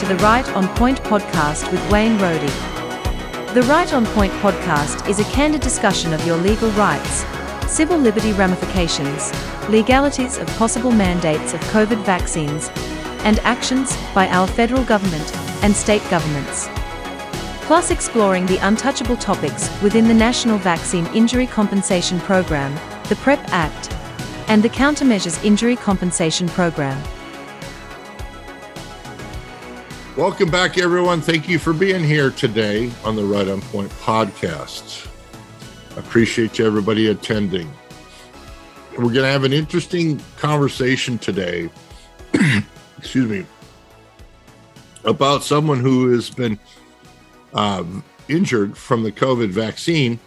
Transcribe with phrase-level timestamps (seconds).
[0.00, 3.52] to the Right on Point podcast with Wayne Rohde.
[3.52, 7.22] The Right on Point podcast is a candid discussion of your legal rights,
[7.70, 9.30] civil liberty ramifications,
[9.68, 12.70] legalities of possible mandates of COVID vaccines,
[13.24, 16.70] and actions by our federal government and state governments.
[17.66, 22.74] Plus, exploring the untouchable topics within the National Vaccine Injury Compensation Program,
[23.10, 23.92] the PREP Act,
[24.48, 26.98] and the Countermeasures Injury Compensation Program.
[30.20, 31.22] Welcome back, everyone.
[31.22, 35.08] Thank you for being here today on the Right on Point podcast.
[35.96, 37.72] Appreciate you, everybody attending.
[38.90, 41.70] We're going to have an interesting conversation today.
[42.98, 43.46] excuse me
[45.04, 46.60] about someone who has been
[47.54, 50.20] um, injured from the COVID vaccine,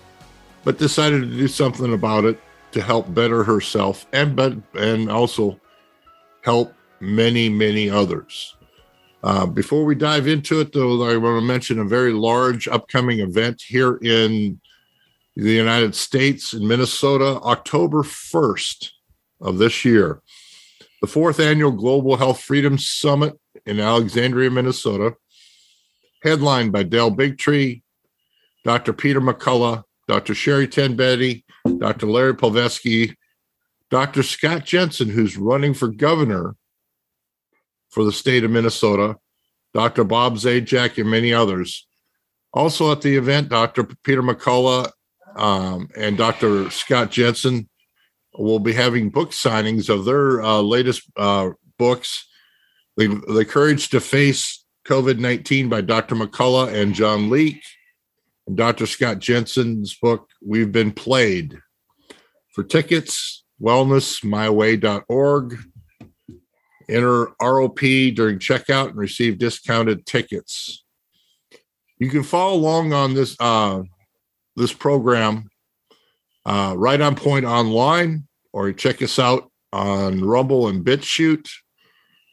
[0.64, 5.60] but decided to do something about it to help better herself and but and also
[6.42, 8.56] help many many others.
[9.24, 13.20] Uh, before we dive into it, though, I want to mention a very large upcoming
[13.20, 14.60] event here in
[15.38, 18.90] the United States in Minnesota, October 1st
[19.40, 20.22] of this year.
[21.02, 25.16] The fourth annual Global Health Freedom Summit in Alexandria, Minnesota,
[26.22, 27.82] headlined by Del Bigtree,
[28.66, 28.92] Dr.
[28.92, 30.36] Peter McCullough, Dr.
[30.36, 31.46] Sherri Tenpenny,
[31.78, 32.08] Dr.
[32.08, 33.16] Larry Palevsky,
[33.90, 34.22] Dr.
[34.22, 36.58] Scott Jensen, who's running for governor
[37.94, 39.18] for the state of Minnesota,
[39.74, 40.04] Dr.
[40.04, 41.88] Bob Zajac, and many others.
[42.54, 43.84] Also at the event, Dr.
[44.04, 44.92] Peter McCullough
[45.36, 46.70] um, and Dr.
[46.70, 47.70] Scott Jensen
[48.36, 52.28] will be having book signings of their uh, latest uh, books,
[52.98, 56.16] the, the Courage to Face COVID 19 by Dr.
[56.16, 57.64] McCullough and John Leake,
[58.48, 58.86] and Dr.
[58.86, 61.60] Scott Jensen's book, We've Been Played.
[62.54, 65.58] For tickets, wellnessmyway.org.
[66.90, 70.84] Enter ROP during checkout and receive discounted tickets.
[71.98, 73.84] You can follow along on this uh,
[74.56, 75.50] this program
[76.46, 81.50] uh, right on point online, or check us out on Rumble and BitChute.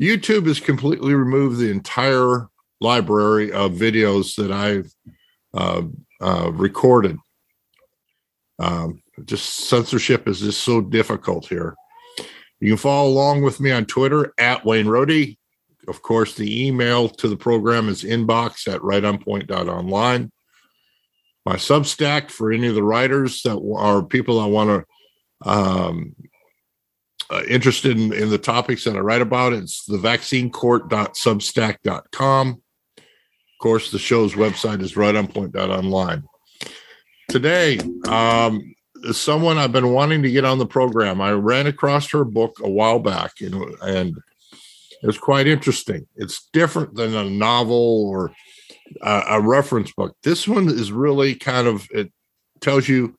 [0.00, 2.49] YouTube has completely removed the entire
[2.81, 4.93] library of videos that I've
[5.55, 5.83] uh,
[6.21, 7.16] uh, recorded.
[8.59, 11.75] Um, just censorship is just so difficult here.
[12.60, 15.37] You can follow along with me on Twitter at Wayne Rohde.
[15.88, 20.31] Of course, the email to the program is inbox at rightonpoint.online.
[21.47, 24.84] My Substack for any of the writers that are people I want to
[25.50, 26.15] um,
[27.31, 32.62] uh, interested in, in the topics that I write about, it's the vaccinecourt.substack.com.
[32.98, 33.04] Of
[33.60, 36.25] course, the show's website is rightonpoint.online.
[37.28, 37.78] Today,
[38.09, 38.75] um,
[39.12, 41.21] someone I've been wanting to get on the program.
[41.21, 44.16] I ran across her book a while back, and, and
[45.03, 46.06] it was quite interesting.
[46.16, 48.33] It's different than a novel or
[49.03, 50.16] a, a reference book.
[50.22, 52.12] This one is really kind of it
[52.60, 53.16] tells you,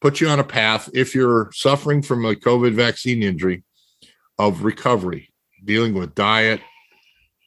[0.00, 3.62] puts you on a path if you're suffering from a COVID vaccine injury
[4.38, 5.32] of recovery,
[5.64, 6.60] dealing with diet,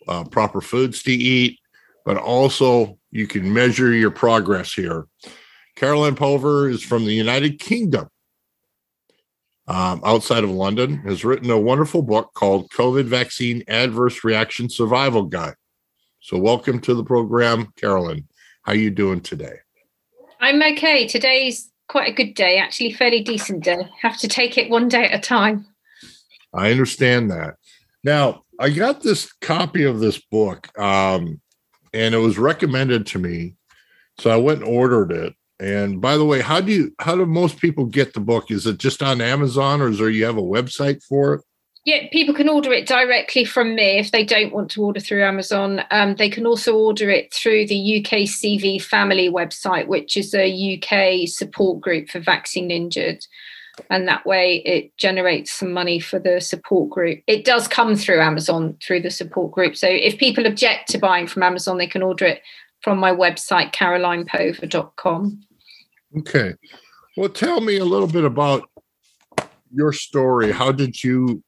[0.07, 1.59] uh, proper foods to eat,
[2.05, 5.05] but also you can measure your progress here.
[5.77, 8.09] Caroline Pover is from the United Kingdom,
[9.67, 15.21] um, outside of London, has written a wonderful book called COVID Vaccine Adverse Reaction Survival
[15.21, 15.53] Guide.
[16.19, 18.27] So, welcome to the program, Carolyn.
[18.63, 19.59] How are you doing today?
[20.41, 21.07] I'm okay.
[21.07, 23.87] Today's quite a good day, actually, fairly decent day.
[24.01, 25.67] Have to take it one day at a time.
[26.55, 27.57] I understand that.
[28.03, 31.39] Now, I got this copy of this book, um,
[31.93, 33.53] and it was recommended to me,
[34.17, 35.35] so I went and ordered it.
[35.59, 38.51] And by the way, how do you how do most people get the book?
[38.51, 41.41] Is it just on Amazon or is there you have a website for it?
[41.83, 45.23] Yeah, people can order it directly from me if they don't want to order through
[45.23, 45.83] Amazon.
[45.89, 51.29] Um, they can also order it through the UKCV Family website, which is a UK
[51.29, 53.25] support group for vaccine injured.
[53.89, 57.21] And that way it generates some money for the support group.
[57.25, 59.77] It does come through Amazon through the support group.
[59.77, 62.41] So if people object to buying from Amazon, they can order it
[62.81, 65.46] from my website, carolinepover.com.
[66.15, 66.53] Okay.
[67.15, 68.69] Well, tell me a little bit about
[69.71, 70.51] your story.
[70.51, 71.43] How did you?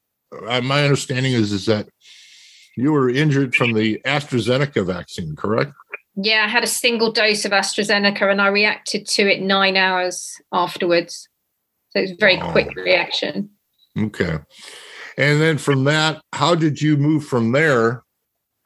[0.48, 1.88] Uh, my understanding is is that
[2.76, 5.74] you were injured from the AstraZeneca vaccine, correct?
[6.16, 10.42] Yeah, I had a single dose of AstraZeneca, and I reacted to it nine hours
[10.52, 11.30] afterwards.
[11.92, 13.50] So it was a very quick reaction.
[13.98, 14.38] Okay.
[15.18, 18.04] And then from that, how did you move from there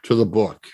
[0.04, 0.68] to the book?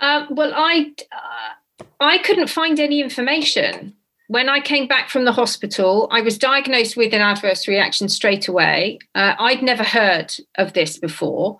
[0.00, 3.94] Uh, well, I uh, I couldn't find any information
[4.30, 8.46] when I came back from the hospital, I was diagnosed with an adverse reaction straight
[8.46, 9.00] away.
[9.12, 11.58] Uh, I'd never heard of this before.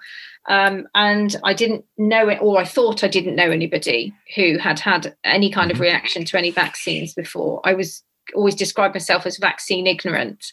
[0.49, 4.79] Um, and I didn't know it, or I thought I didn't know anybody who had
[4.79, 5.83] had any kind of mm-hmm.
[5.83, 7.61] reaction to any vaccines before.
[7.65, 8.05] I was
[8.37, 10.53] always described myself as vaccine ignorant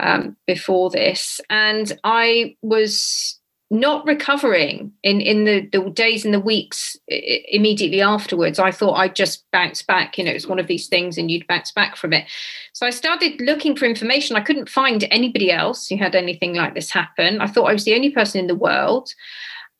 [0.00, 3.38] um, before this, and I was
[3.72, 9.16] not recovering in in the, the days and the weeks immediately afterwards i thought i'd
[9.16, 12.12] just bounce back you know it's one of these things and you'd bounce back from
[12.12, 12.26] it.
[12.74, 14.36] So i started looking for information.
[14.36, 17.40] I couldn't find anybody else who had anything like this happen.
[17.40, 19.14] I thought i was the only person in the world.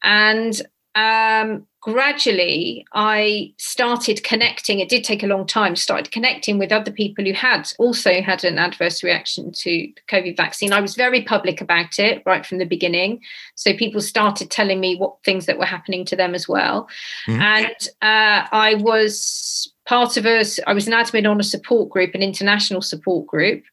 [0.05, 0.61] And
[0.94, 4.79] um, gradually I started connecting.
[4.79, 8.44] It did take a long time, started connecting with other people who had also had
[8.44, 10.73] an adverse reaction to the COVID vaccine.
[10.73, 13.21] I was very public about it right from the beginning.
[13.56, 16.89] So people started telling me what things that were happening to them as well.
[17.27, 17.41] Mm-hmm.
[17.41, 22.15] And uh, I was part of a, I was an admin on a support group,
[22.15, 23.65] an international support group.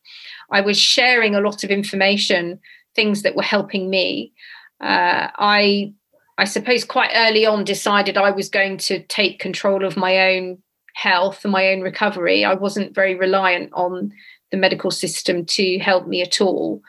[0.51, 2.59] I was sharing a lot of information,
[2.95, 4.33] things that were helping me.
[4.81, 5.93] Uh, I
[6.39, 10.57] I suppose quite early on decided I was going to take control of my own
[10.95, 12.45] health and my own recovery.
[12.45, 14.13] I wasn't very reliant on
[14.51, 16.81] the medical system to help me at all.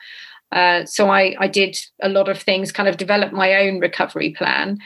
[0.53, 4.31] Uh, so I, I did a lot of things, kind of developed my own recovery
[4.31, 4.77] plan.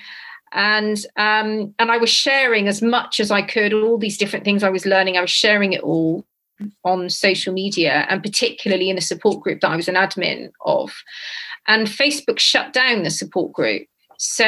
[0.51, 4.63] And um, and I was sharing as much as I could, all these different things
[4.63, 5.18] I was learning.
[5.18, 6.25] I was sharing it all
[6.83, 10.91] on social media, and particularly in the support group that I was an admin of.
[11.68, 14.45] And Facebook shut down the support group so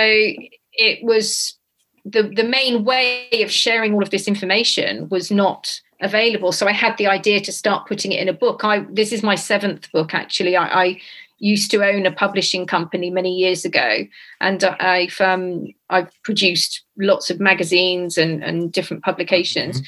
[0.73, 1.57] it was
[2.05, 6.51] the the main way of sharing all of this information was not available.
[6.51, 8.63] So I had the idea to start putting it in a book.
[8.63, 10.55] I this is my seventh book actually.
[10.55, 11.01] I, I
[11.39, 14.05] used to own a publishing company many years ago,
[14.41, 19.77] and I've um, I've produced lots of magazines and and different publications.
[19.77, 19.85] Mm-hmm.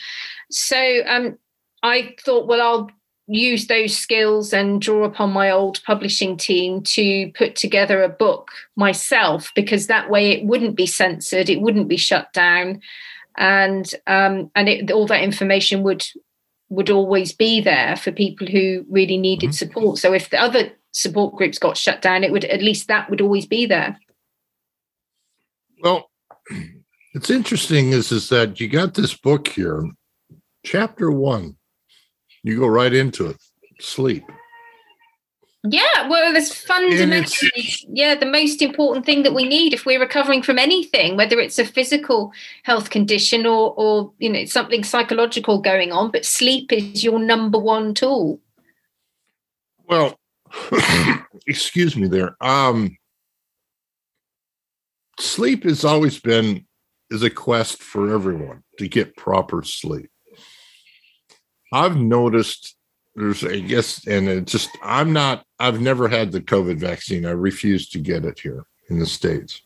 [0.51, 1.37] So um,
[1.83, 2.89] I thought, well, I'll
[3.29, 8.49] use those skills and draw upon my old publishing team to put together a book
[8.75, 12.81] myself because that way it wouldn't be censored it wouldn't be shut down.
[13.37, 16.05] And um, and it, all that information would
[16.69, 19.53] would always be there for people who really needed mm-hmm.
[19.53, 19.97] support.
[19.99, 23.21] So if the other support groups got shut down it would at least that would
[23.21, 23.99] always be there.
[25.81, 26.09] Well
[27.13, 29.83] it's interesting is is that you got this book here
[30.65, 31.58] chapter one
[32.43, 33.37] you go right into it.
[33.79, 34.23] Sleep.
[35.63, 40.41] Yeah, well, there's fundamentally, yeah, the most important thing that we need if we're recovering
[40.41, 42.31] from anything, whether it's a physical
[42.63, 46.11] health condition or, or you know, something psychological going on.
[46.11, 48.39] But sleep is your number one tool.
[49.85, 50.17] Well,
[51.47, 52.37] excuse me, there.
[52.39, 52.97] Um,
[55.19, 56.65] sleep has always been
[57.09, 60.09] is a quest for everyone to get proper sleep.
[61.71, 62.75] I've noticed
[63.15, 67.25] there's, I guess, and it just, I'm not, I've never had the COVID vaccine.
[67.25, 69.61] I refuse to get it here in the States.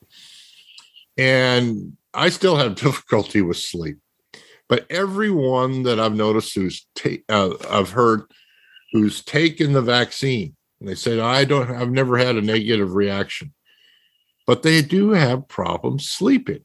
[1.18, 3.98] And I still have difficulty with sleep.
[4.70, 6.86] But everyone that I've noticed who's,
[7.30, 8.24] uh, I've heard
[8.92, 13.54] who's taken the vaccine, they said, I don't, I've never had a negative reaction,
[14.48, 16.64] but they do have problems sleeping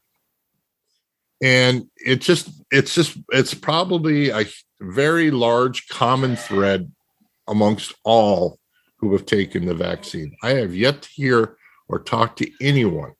[1.41, 4.45] and it's just it's just it's probably a
[4.81, 6.91] very large common thread
[7.47, 8.59] amongst all
[8.97, 10.35] who have taken the vaccine.
[10.43, 11.57] I have yet to hear
[11.87, 13.13] or talk to anyone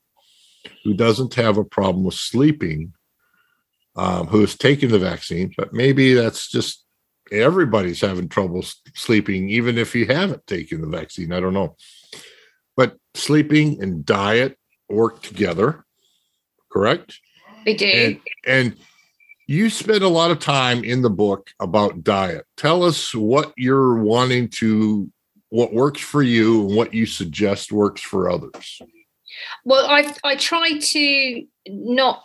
[0.84, 2.94] who doesn't have a problem with sleeping
[3.96, 6.86] um, who has taken the vaccine, but maybe that's just
[7.32, 8.64] everybody's having trouble
[8.96, 11.34] sleeping, even if you haven't taken the vaccine.
[11.34, 11.76] I don't know.
[12.78, 15.86] But sleeping and diet work together,
[16.72, 17.20] correct?
[17.66, 17.86] They do.
[17.86, 18.78] And, and
[19.50, 22.46] you spend a lot of time in the book about diet.
[22.56, 25.12] Tell us what you're wanting to,
[25.50, 28.80] what works for you and what you suggest works for others.
[29.66, 32.22] Well, I I try to not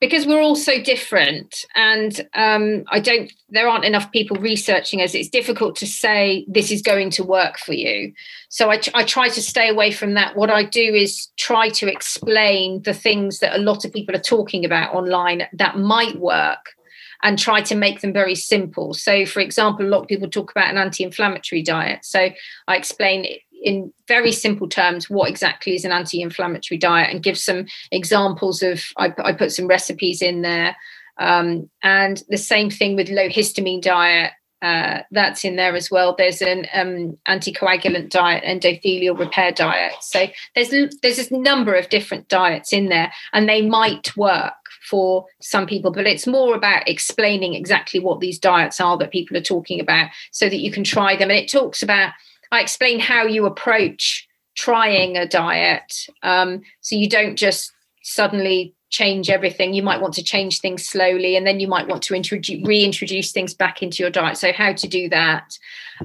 [0.00, 5.14] because we're all so different and um, i don't there aren't enough people researching us
[5.14, 8.12] it's difficult to say this is going to work for you.
[8.48, 10.36] So I, I try to stay away from that.
[10.36, 14.20] What i do is try to explain the things that a lot of people are
[14.20, 16.74] talking about online that might work
[17.22, 18.94] and try to make them very simple.
[18.94, 22.04] So for example a lot of people talk about an anti-inflammatory diet.
[22.04, 22.30] So
[22.68, 23.26] i explain
[23.62, 28.82] in very simple terms what exactly is an anti-inflammatory diet and give some examples of
[28.96, 30.76] i, I put some recipes in there
[31.18, 36.14] um, and the same thing with low histamine diet uh, that's in there as well.
[36.16, 39.94] There's an um, anticoagulant diet, endothelial repair diet.
[40.02, 44.52] So there's there's a number of different diets in there, and they might work
[44.88, 49.36] for some people, but it's more about explaining exactly what these diets are that people
[49.36, 51.30] are talking about, so that you can try them.
[51.30, 52.12] And it talks about
[52.52, 54.26] I explain how you approach
[54.56, 56.06] trying a diet.
[56.22, 59.72] Um, so you don't just suddenly change everything.
[59.72, 63.32] You might want to change things slowly, and then you might want to introduce reintroduce
[63.32, 64.36] things back into your diet.
[64.36, 65.56] So how to do that?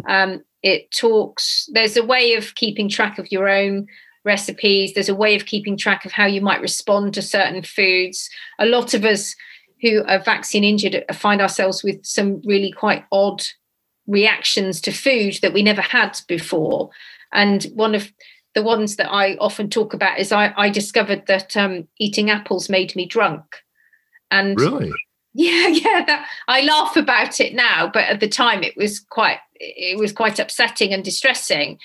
[0.08, 1.68] Um, it talks.
[1.74, 3.88] There's a way of keeping track of your own
[4.24, 4.94] recipes.
[4.94, 8.30] There's a way of keeping track of how you might respond to certain foods.
[8.60, 9.36] A lot of us
[9.82, 13.44] who are vaccine injured find ourselves with some really quite odd
[14.08, 16.90] reactions to food that we never had before.
[17.34, 18.12] And one of
[18.54, 22.70] the ones that I often talk about is I, I discovered that um, eating apples
[22.70, 23.44] made me drunk.
[24.32, 24.92] And really,
[25.34, 29.40] yeah, yeah, that, I laugh about it now, but at the time it was quite
[29.58, 31.80] it was quite upsetting and distressing.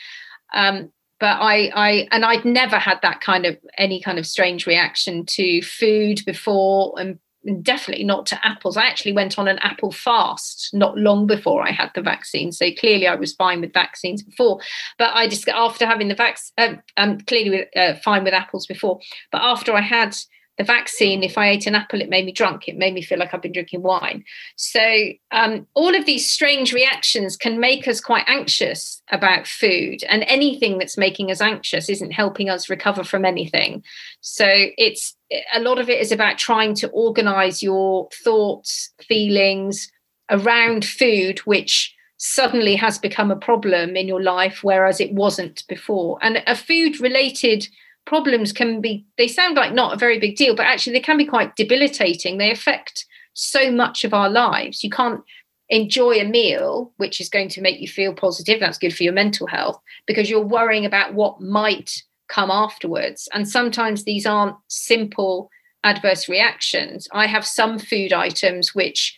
[0.54, 4.66] Um, but I, I, and I'd never had that kind of any kind of strange
[4.66, 7.18] reaction to food before, and
[7.62, 8.76] definitely not to apples.
[8.76, 12.52] I actually went on an apple fast not long before I had the vaccine.
[12.52, 14.60] So clearly I was fine with vaccines before.
[14.98, 19.00] But I just, after having the vaccine, um, I'm clearly uh, fine with apples before.
[19.32, 20.16] But after I had
[20.60, 22.68] the vaccine, if I ate an apple, it made me drunk.
[22.68, 24.22] It made me feel like I've been drinking wine.
[24.56, 30.22] So, um, all of these strange reactions can make us quite anxious about food, and
[30.26, 33.82] anything that's making us anxious isn't helping us recover from anything.
[34.20, 34.44] So,
[34.76, 35.16] it's
[35.54, 39.90] a lot of it is about trying to organize your thoughts, feelings
[40.28, 46.18] around food, which suddenly has become a problem in your life, whereas it wasn't before.
[46.20, 47.66] And a food related
[48.06, 51.16] problems can be they sound like not a very big deal but actually they can
[51.16, 52.38] be quite debilitating.
[52.38, 54.82] They affect so much of our lives.
[54.82, 55.22] You can't
[55.68, 59.12] enjoy a meal which is going to make you feel positive that's good for your
[59.12, 63.28] mental health because you're worrying about what might come afterwards.
[63.32, 65.50] And sometimes these aren't simple
[65.84, 67.08] adverse reactions.
[67.12, 69.16] I have some food items which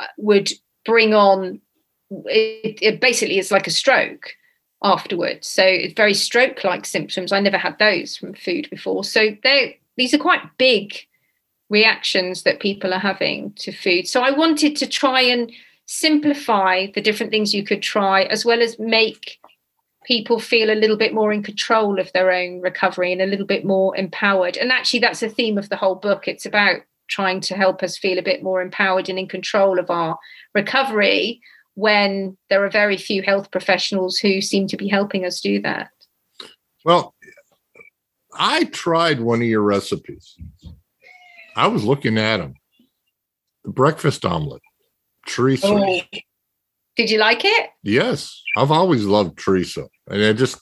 [0.00, 0.50] uh, would
[0.84, 1.60] bring on
[2.26, 4.34] it, it basically is like a stroke
[4.82, 5.46] afterwards.
[5.46, 7.32] So it's very stroke like symptoms.
[7.32, 9.04] I never had those from food before.
[9.04, 10.94] So they these are quite big
[11.68, 14.06] reactions that people are having to food.
[14.06, 15.50] So I wanted to try and
[15.86, 19.38] simplify the different things you could try as well as make
[20.04, 23.46] people feel a little bit more in control of their own recovery and a little
[23.46, 24.56] bit more empowered.
[24.56, 26.26] And actually that's a theme of the whole book.
[26.26, 29.90] It's about trying to help us feel a bit more empowered and in control of
[29.90, 30.18] our
[30.54, 31.40] recovery
[31.74, 35.90] when there are very few health professionals who seem to be helping us do that?
[36.84, 37.14] Well,
[38.34, 40.36] I tried one of your recipes.
[41.56, 42.54] I was looking at them.
[43.64, 44.62] The breakfast omelet,
[45.26, 45.66] Teresa.
[45.68, 46.00] Oh.
[46.96, 47.70] Did you like it?
[47.82, 50.60] Yes, I've always loved Teresa, and I just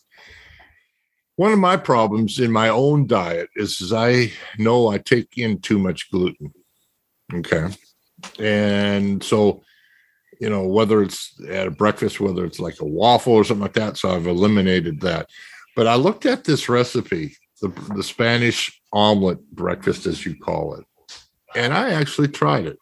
[1.36, 5.60] one of my problems in my own diet is, is I know I take in
[5.60, 6.52] too much gluten.
[7.32, 7.68] Okay,
[8.38, 9.62] and so
[10.40, 13.74] you know, whether it's at a breakfast, whether it's like a waffle or something like
[13.74, 13.98] that.
[13.98, 15.28] So I've eliminated that.
[15.76, 20.84] But I looked at this recipe, the, the Spanish omelet breakfast, as you call it,
[21.54, 22.78] and I actually tried it.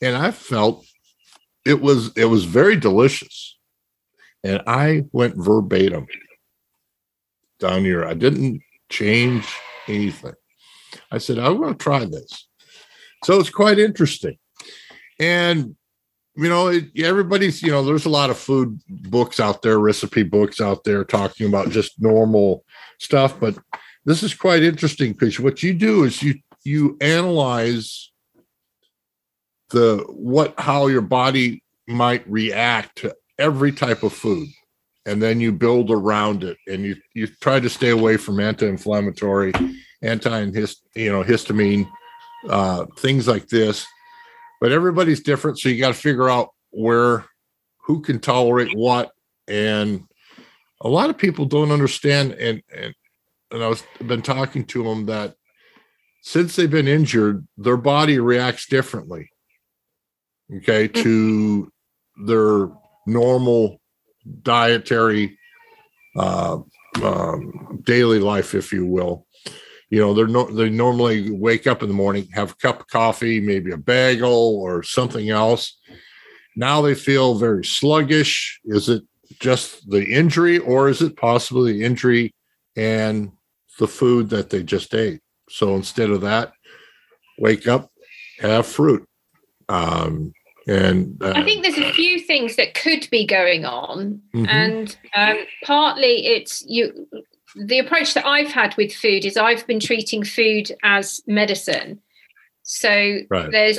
[0.00, 0.84] And I felt
[1.64, 3.58] it was it was very delicious.
[4.44, 6.06] And I went verbatim
[7.60, 8.04] down here.
[8.04, 9.46] I didn't change
[9.88, 10.34] anything.
[11.10, 12.48] I said, I want to try this.
[13.24, 14.36] So it's quite interesting.
[15.20, 15.76] And
[16.34, 20.22] you know, it, everybody's, you know, there's a lot of food books out there, recipe
[20.22, 22.64] books out there talking about just normal
[22.98, 23.56] stuff, but
[24.04, 26.34] this is quite interesting because what you do is you
[26.64, 28.10] you analyze
[29.70, 34.48] the what how your body might react to every type of food
[35.06, 39.52] and then you build around it and you you try to stay away from anti-inflammatory
[40.02, 40.40] anti
[40.94, 41.88] you know histamine
[42.48, 43.86] uh, things like this
[44.62, 45.58] but everybody's different.
[45.58, 47.24] So you got to figure out where,
[47.84, 49.10] who can tolerate what.
[49.48, 50.04] And
[50.80, 52.34] a lot of people don't understand.
[52.34, 52.94] And, and,
[53.50, 55.34] and I've been talking to them that
[56.22, 59.28] since they've been injured, their body reacts differently.
[60.58, 60.86] Okay.
[60.86, 61.68] To
[62.24, 62.68] their
[63.04, 63.80] normal
[64.42, 65.40] dietary
[66.14, 66.58] uh,
[67.02, 69.26] um, daily life, if you will
[69.92, 72.88] you know they're no, they normally wake up in the morning have a cup of
[72.88, 75.76] coffee maybe a bagel or something else.
[76.56, 78.58] Now they feel very sluggish.
[78.64, 79.02] Is it
[79.38, 82.34] just the injury or is it possibly the injury
[82.74, 83.32] and
[83.78, 85.20] the food that they just ate?
[85.50, 86.54] So instead of that
[87.38, 87.90] wake up
[88.40, 89.06] have fruit.
[89.68, 90.32] Um,
[90.66, 94.46] and uh, I think there's a few things that could be going on, mm-hmm.
[94.48, 97.08] and um, partly it's you
[97.56, 102.00] the approach that I've had with food is I've been treating food as medicine.
[102.62, 103.50] So right.
[103.50, 103.78] there's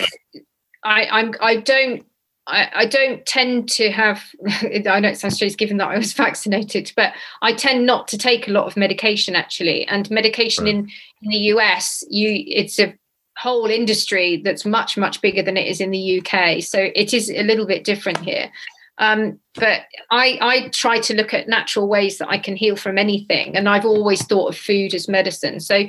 [0.84, 2.06] I I'm I don't
[2.46, 4.22] I, I, don't tend to have,
[4.62, 8.18] I know it sounds strange given that I was vaccinated, but I tend not to
[8.18, 9.88] take a lot of medication actually.
[9.88, 10.75] And medication right.
[10.75, 10.89] in,
[11.22, 12.94] in the US, you it's a
[13.38, 16.62] whole industry that's much, much bigger than it is in the UK.
[16.62, 18.51] So it is a little bit different here.
[19.00, 19.81] Um, but
[20.12, 23.55] I, I try to look at natural ways that I can heal from anything.
[23.55, 25.59] And I've always thought of food as medicine.
[25.59, 25.85] So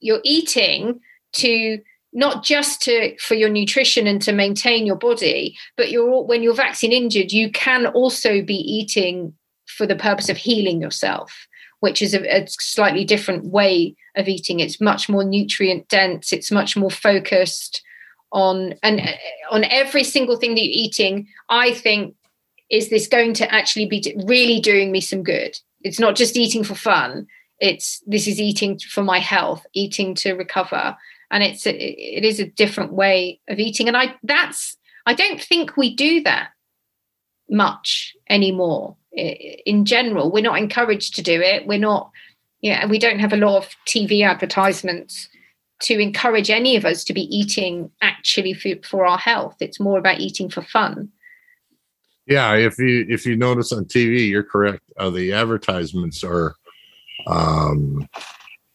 [0.00, 1.00] you're eating
[1.34, 1.80] to
[2.12, 6.54] not just to for your nutrition and to maintain your body but you're when you're
[6.54, 9.34] vaccine injured you can also be eating
[9.66, 11.46] for the purpose of healing yourself
[11.80, 16.50] which is a, a slightly different way of eating it's much more nutrient dense it's
[16.50, 17.82] much more focused
[18.32, 19.12] on and uh,
[19.50, 22.14] on every single thing that you're eating i think
[22.70, 25.56] is this going to actually be really doing me some good?
[25.82, 27.26] It's not just eating for fun.
[27.60, 30.96] It's this is eating for my health eating to recover.
[31.30, 33.88] And it's a, it is a different way of eating.
[33.88, 36.50] And i that's i don't think we do that
[37.48, 38.96] much anymore.
[39.12, 41.66] In general we're not encouraged to do it.
[41.66, 42.10] We're not
[42.60, 45.28] yeah we don't have a lot of tv advertisements
[45.78, 49.56] to encourage any of us to be eating actually for, for our health.
[49.60, 51.12] It's more about eating for fun
[52.26, 54.80] yeah if you if you notice on tv you're correct.
[54.96, 56.54] Uh, the advertisements are
[57.26, 58.08] um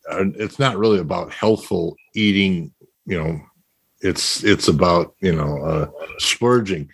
[0.10, 2.72] it's not really about healthful eating
[3.06, 3.40] you know
[4.02, 6.90] it's it's about you know uh splurging.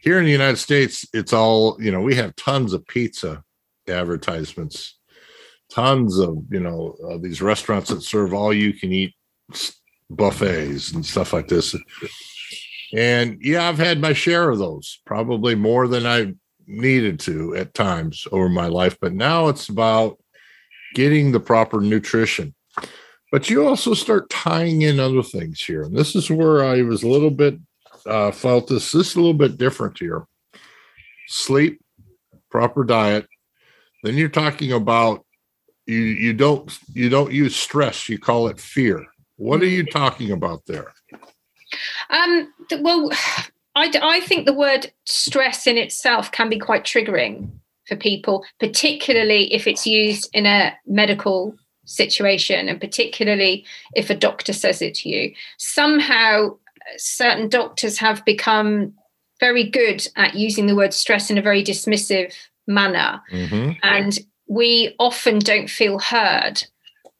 [0.00, 3.42] Here in the united states it's all you know we have tons of pizza
[3.88, 4.94] advertisements.
[5.70, 9.14] Tons of you know uh, these restaurants that serve all you can eat
[10.10, 11.74] buffets and stuff like this
[12.96, 16.32] and yeah i've had my share of those probably more than i
[16.66, 20.18] needed to at times over my life but now it's about
[20.94, 22.54] getting the proper nutrition
[23.32, 25.82] but you also start tying in other things here.
[25.82, 27.58] And this is where I was a little bit
[28.06, 30.26] uh, felt this, this is a little bit different here.
[31.26, 31.80] Sleep,
[32.50, 33.26] proper diet.
[34.02, 35.24] Then you're talking about
[35.86, 39.04] you you don't you don't use stress, you call it fear.
[39.36, 39.98] What are you mm-hmm.
[39.98, 40.92] talking about there?
[42.10, 43.10] Um, well,
[43.74, 47.50] I, I think the word stress in itself can be quite triggering
[47.86, 54.52] for people, particularly if it's used in a medical situation, and particularly if a doctor
[54.52, 55.34] says it to you.
[55.58, 56.56] Somehow,
[56.96, 58.94] certain doctors have become
[59.40, 62.32] very good at using the word stress in a very dismissive
[62.66, 63.20] manner.
[63.30, 63.72] Mm-hmm.
[63.82, 66.64] And we often don't feel heard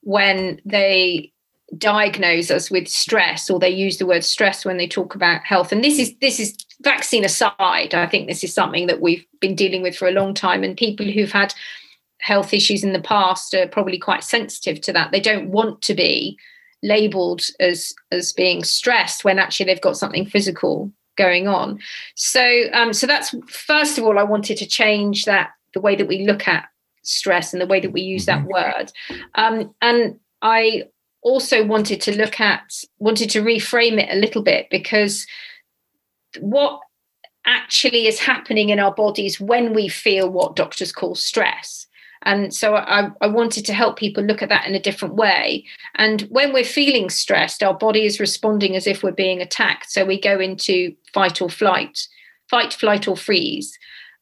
[0.03, 1.33] when they
[1.77, 5.73] diagnose us with stress or they use the word stress when they talk about health
[5.73, 9.57] and this is this is vaccine aside i think this is something that we've been
[9.57, 11.53] dealing with for a long time and people who've had
[12.27, 15.13] health issues in the past are probably quite sensitive to that.
[15.13, 16.37] They don't want to be
[16.83, 21.79] labeled as as being stressed when actually they've got something physical going on.
[22.15, 26.09] So um, so that's first of all, I wanted to change that the way that
[26.09, 26.69] we look at
[27.03, 28.53] stress and the way that we use that mm-hmm.
[28.53, 28.93] word.
[29.37, 30.85] Um, and I
[31.27, 35.27] also wanted to look at wanted to reframe it a little bit because
[36.39, 36.79] what
[37.47, 41.89] actually is happening in our bodies when we feel what doctors call stress
[42.23, 45.65] and so I, I, wanted to help people look at that in a different way.
[45.95, 49.93] And when we're feeling stressed, our body is responding as if we're being attacked.
[49.93, 52.09] So we go into fight or flight,
[52.51, 53.79] fight, flight, or freeze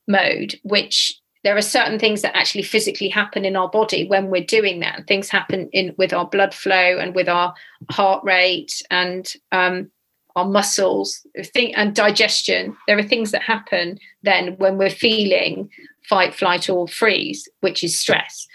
[0.06, 4.42] mode, which there are certain things that actually physically happen in our body when we're
[4.44, 5.06] doing that.
[5.06, 7.54] Things happen in with our blood flow and with our
[7.90, 9.90] heart rate and um,
[10.36, 12.76] our muscles and digestion.
[12.88, 15.68] There are things that happen then when we're feeling
[16.08, 18.46] fight, flight, or freeze, which is stress.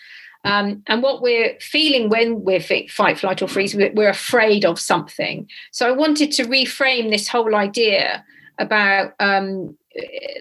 [0.43, 5.47] Um, and what we're feeling when we're fight, flight, or freeze, we're afraid of something.
[5.71, 8.25] So I wanted to reframe this whole idea
[8.57, 9.77] about um,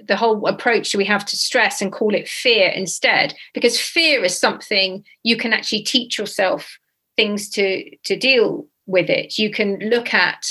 [0.07, 4.39] the whole approach we have to stress and call it fear instead, because fear is
[4.39, 6.79] something you can actually teach yourself
[7.17, 9.39] things to to deal with it.
[9.39, 10.47] You can look at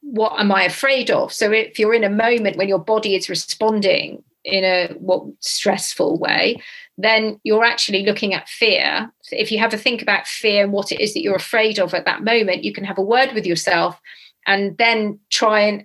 [0.00, 1.32] what am I afraid of?
[1.32, 6.18] So if you're in a moment when your body is responding in a what stressful
[6.18, 6.60] way
[6.98, 10.72] then you're actually looking at fear so if you have a think about fear and
[10.72, 13.32] what it is that you're afraid of at that moment you can have a word
[13.34, 14.00] with yourself
[14.46, 15.84] and then try and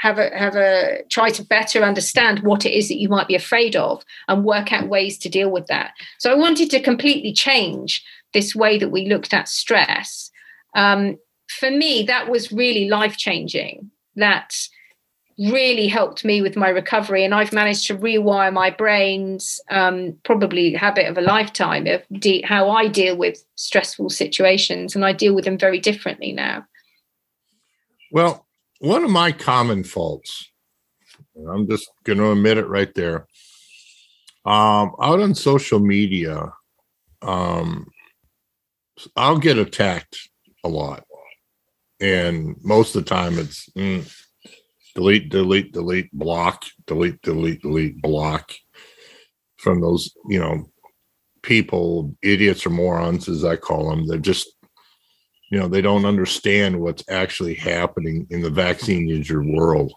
[0.00, 3.34] have a have a try to better understand what it is that you might be
[3.34, 5.92] afraid of and work out ways to deal with that.
[6.18, 8.04] So i wanted to completely change
[8.34, 10.30] this way that we looked at stress.
[10.74, 14.54] Um, for me that was really life changing that
[15.38, 20.72] really helped me with my recovery and i've managed to rewire my brain's um, probably
[20.72, 25.34] habit of a lifetime of de- how i deal with stressful situations and i deal
[25.34, 26.66] with them very differently now.
[28.10, 28.45] Well
[28.80, 30.50] one of my common faults
[31.48, 33.26] I'm just going to admit it right there.
[34.44, 36.52] Um, out on social media,
[37.22, 37.86] um,
[39.16, 40.30] I'll get attacked
[40.64, 41.04] a lot,
[42.00, 44.10] and most of the time it's mm,
[44.94, 48.52] delete, delete, delete, block, delete, delete, delete, block
[49.56, 50.70] from those, you know,
[51.42, 54.06] people, idiots or morons, as I call them.
[54.06, 54.55] They're just,
[55.50, 59.92] you know, they don't understand what's actually happening in the vaccine injured world.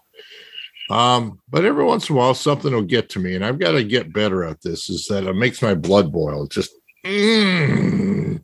[0.90, 3.72] Um, but every once in a while, something will get to me, and I've got
[3.72, 4.90] to get better at this.
[4.90, 6.46] Is that it makes my blood boil?
[6.46, 6.72] Just,
[7.06, 8.40] mm.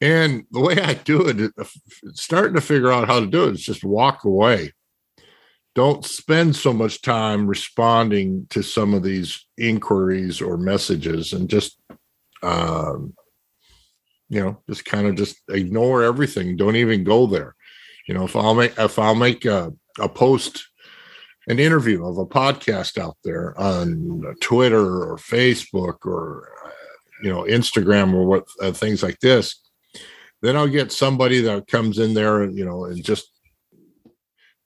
[0.00, 1.52] and the way I do it,
[2.14, 4.72] starting to figure out how to do it is just walk away.
[5.76, 11.78] Don't spend so much time responding to some of these inquiries or messages, and just,
[12.42, 13.14] um,
[14.28, 16.56] you know, just kind of just ignore everything.
[16.56, 17.54] Don't even go there.
[18.08, 20.66] You know, if I'll make if I'll make a, a post
[21.48, 26.50] an interview of a podcast out there on Twitter or Facebook or
[27.22, 29.60] you know Instagram or what uh, things like this,
[30.42, 33.30] then I'll get somebody that comes in there and you know and just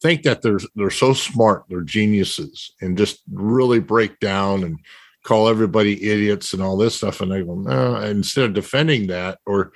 [0.02, 4.78] think that they're they're so smart, they're geniuses, and just really break down and
[5.24, 7.20] call everybody idiots and all this stuff.
[7.20, 9.72] And I go, no, instead of defending that or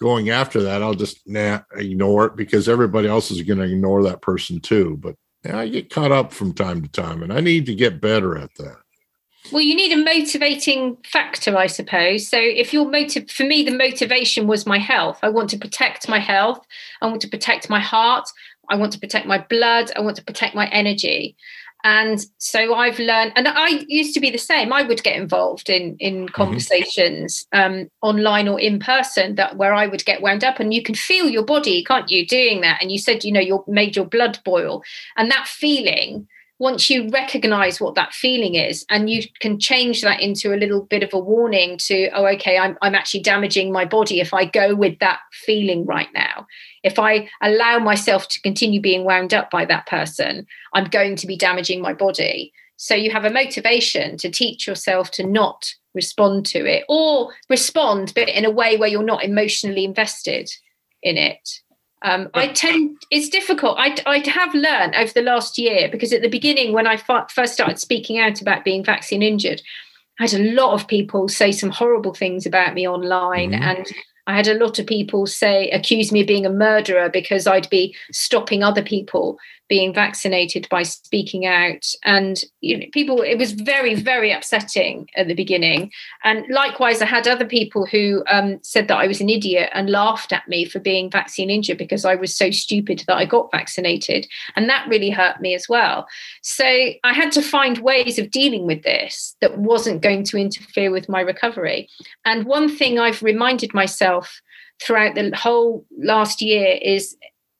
[0.00, 4.02] going after that, I'll just nah ignore it because everybody else is going to ignore
[4.04, 4.96] that person too.
[4.98, 8.36] But I get caught up from time to time, and I need to get better
[8.36, 8.76] at that.
[9.52, 12.28] Well, you need a motivating factor, I suppose.
[12.28, 15.20] So, if your motive, for me, the motivation was my health.
[15.22, 16.66] I want to protect my health.
[17.00, 18.28] I want to protect my heart.
[18.68, 19.92] I want to protect my blood.
[19.94, 21.36] I want to protect my energy
[21.84, 25.68] and so i've learned and i used to be the same i would get involved
[25.68, 26.34] in in mm-hmm.
[26.34, 27.80] conversations mm-hmm.
[27.80, 30.94] um, online or in person that where i would get wound up and you can
[30.94, 34.06] feel your body can't you doing that and you said you know you made your
[34.06, 34.82] blood boil
[35.16, 36.26] and that feeling
[36.58, 40.82] once you recognize what that feeling is and you can change that into a little
[40.82, 44.44] bit of a warning to oh okay I'm, I'm actually damaging my body if i
[44.44, 46.46] go with that feeling right now.
[46.82, 51.26] If i allow myself to continue being wound up by that person i'm going to
[51.26, 52.52] be damaging my body.
[52.78, 58.12] So you have a motivation to teach yourself to not respond to it or respond
[58.14, 60.50] but in a way where you're not emotionally invested
[61.02, 61.60] in it
[62.02, 63.76] um, I tend, it's difficult.
[63.78, 67.54] I, I have learned over the last year because at the beginning, when I first
[67.54, 69.62] started speaking out about being vaccine injured,
[70.20, 73.52] I had a lot of people say some horrible things about me online.
[73.52, 73.62] Mm-hmm.
[73.62, 73.86] And
[74.26, 77.70] I had a lot of people say, accuse me of being a murderer because I'd
[77.70, 81.86] be stopping other people being vaccinated by speaking out.
[82.04, 85.90] And you know people it was very very upsetting at the beginning.
[86.24, 89.90] And likewise i had other people who um, said that i was an idiot and
[89.90, 93.50] laughed at me for being vaccine injured because i was so stupid that i got
[93.50, 94.26] vaccinated.
[94.54, 96.06] And that really hurt me as well.
[96.42, 100.90] So i had to find ways of dealing with this that wasn't going to interfere
[100.90, 101.88] with my recovery.
[102.24, 104.40] And one thing i've reminded myself
[104.80, 107.16] throughout the whole last year is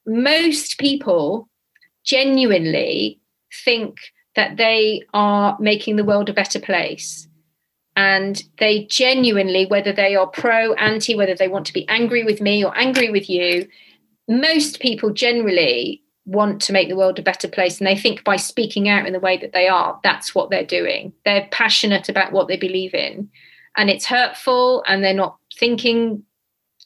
[0.06, 1.48] most people
[2.06, 3.20] genuinely
[3.64, 3.96] think
[4.34, 7.28] that they are making the world a better place.
[7.96, 12.40] And they genuinely, whether they are pro, anti, whether they want to be angry with
[12.40, 13.66] me or angry with you,
[14.28, 17.78] most people generally want to make the world a better place.
[17.78, 20.66] And they think by speaking out in the way that they are, that's what they're
[20.66, 21.12] doing.
[21.24, 23.30] They're passionate about what they believe in.
[23.76, 26.24] And it's hurtful, and they're not thinking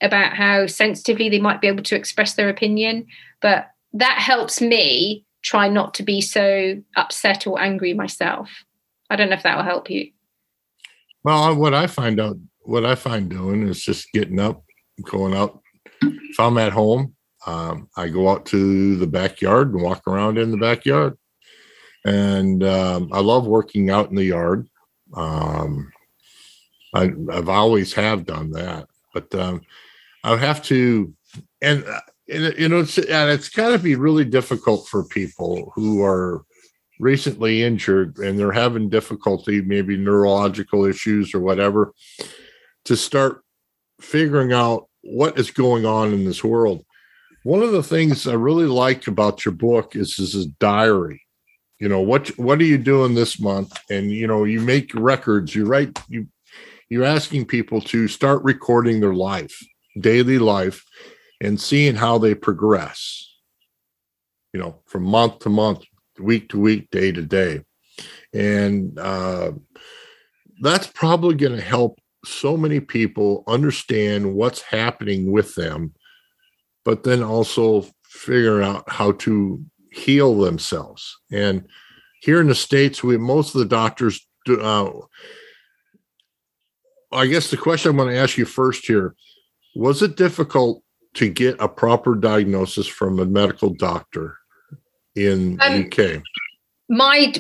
[0.02, 3.06] about how sensitively they might be able to express their opinion.
[3.40, 8.50] But that helps me try not to be so upset or angry myself.
[9.08, 10.10] I don't know if that will help you.
[11.24, 14.62] Well, what I find out, what I find doing is just getting up,
[15.02, 15.60] going out.
[16.02, 17.14] If I'm at home,
[17.46, 21.16] um, I go out to the backyard and walk around in the backyard.
[22.04, 24.68] And um, I love working out in the yard.
[25.14, 25.92] Um,
[26.94, 29.62] I, have always have done that, but um,
[30.24, 31.12] I have to,
[31.62, 31.84] and
[32.30, 36.44] you know, it's, and it's got to be really difficult for people who are
[37.00, 41.92] recently injured and they're having difficulty, maybe neurological issues or whatever,
[42.84, 43.42] to start
[44.00, 46.84] figuring out what is going on in this world.
[47.42, 51.22] One of the things I really like about your book is this is diary.
[51.78, 53.72] You know what what are you doing this month?
[53.88, 55.54] And you know you make records.
[55.54, 56.26] You write you
[56.90, 59.56] you're asking people to start recording their life,
[59.98, 60.84] daily life,
[61.40, 63.34] and seeing how they progress,
[64.52, 65.84] you know, from month to month,
[66.18, 67.64] week to week, day to day.
[68.32, 69.52] And uh,
[70.60, 75.94] that's probably going to help so many people understand what's happening with them,
[76.84, 81.18] but then also figure out how to heal themselves.
[81.32, 81.66] And
[82.20, 84.26] here in the states, we most of the doctors.
[84.46, 84.92] Do, uh,
[87.12, 89.14] I guess the question I'm going to ask you first here
[89.74, 90.82] was it difficult
[91.14, 94.36] to get a proper diagnosis from a medical doctor
[95.14, 96.22] in um, UK?
[96.88, 97.32] My,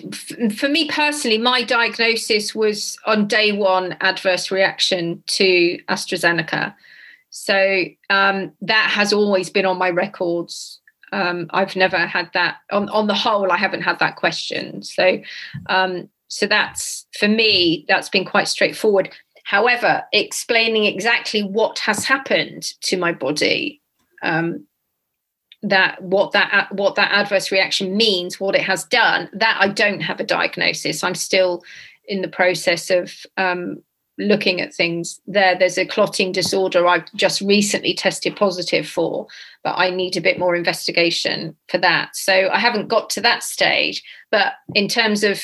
[0.54, 6.74] for me personally, my diagnosis was on day one adverse reaction to AstraZeneca.
[7.30, 10.80] So um, that has always been on my records.
[11.12, 13.50] Um, I've never had that on, on the whole.
[13.50, 14.82] I haven't had that question.
[14.82, 15.20] So,
[15.66, 17.84] um, so that's for me.
[17.88, 19.10] That's been quite straightforward.
[19.44, 23.80] However, explaining exactly what has happened to my body,
[24.22, 24.66] um,
[25.62, 30.00] that what that what that adverse reaction means, what it has done, that I don't
[30.00, 31.04] have a diagnosis.
[31.04, 31.62] I'm still
[32.06, 33.82] in the process of um,
[34.20, 39.26] looking at things there there's a clotting disorder i've just recently tested positive for
[39.64, 43.42] but i need a bit more investigation for that so i haven't got to that
[43.42, 45.42] stage but in terms of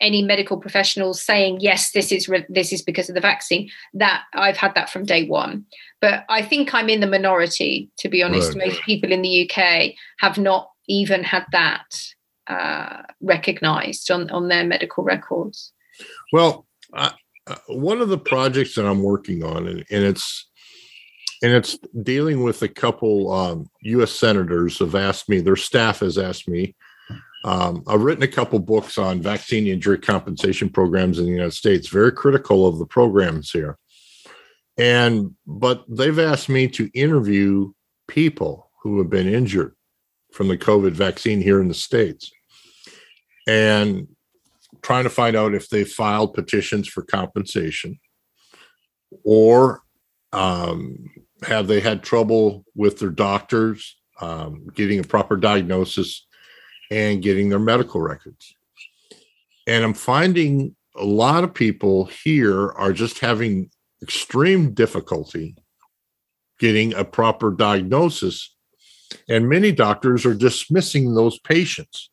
[0.00, 4.24] any medical professionals saying yes this is re- this is because of the vaccine that
[4.34, 5.64] i've had that from day one.
[6.00, 8.54] But i think i'm in the minority to be honest.
[8.54, 8.68] Right.
[8.68, 11.86] most people in the uk have not even had that
[12.46, 15.72] uh, recognized on on their medical records.
[16.32, 17.10] Well uh,
[17.66, 20.48] one of the projects that i'm working on and, and it's
[21.42, 26.18] and it's dealing with a couple um, u.s senators have asked me their staff has
[26.18, 26.74] asked me
[27.44, 31.88] um, I've written a couple books on vaccine injury compensation programs in the United States,
[31.88, 33.78] very critical of the programs here.
[34.76, 37.72] And, but they've asked me to interview
[38.06, 39.74] people who have been injured
[40.32, 42.30] from the COVID vaccine here in the States
[43.46, 44.08] and
[44.82, 47.98] trying to find out if they filed petitions for compensation
[49.24, 49.82] or
[50.32, 51.10] um,
[51.42, 56.26] have they had trouble with their doctors um, getting a proper diagnosis
[56.90, 58.54] and getting their medical records.
[59.66, 63.70] And I'm finding a lot of people here are just having
[64.02, 65.56] extreme difficulty
[66.58, 68.54] getting a proper diagnosis.
[69.28, 72.10] And many doctors are dismissing those patients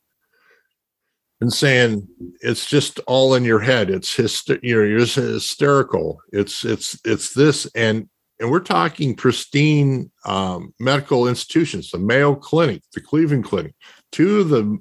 [1.42, 2.08] and saying
[2.42, 3.90] it's just all in your head.
[3.90, 6.22] It's hyster- you know, you're hysterical.
[6.32, 8.08] It's it's it's this and
[8.40, 13.74] and we're talking pristine um, medical institutions, the Mayo Clinic, the Cleveland Clinic,
[14.16, 14.80] two of the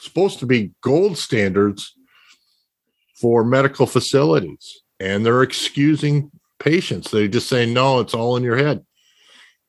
[0.00, 1.94] supposed to be gold standards
[3.20, 4.82] for medical facilities.
[4.98, 7.10] And they're excusing patients.
[7.10, 8.84] They just say no it's all in your head.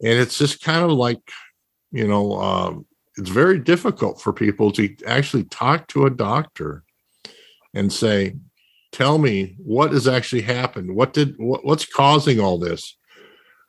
[0.02, 1.22] And it's just kind of like
[1.92, 2.86] you know um,
[3.18, 6.84] it's very difficult for people to actually talk to a doctor
[7.74, 8.36] and say
[8.92, 10.96] tell me what has actually happened.
[10.96, 12.98] What did what, what's causing all this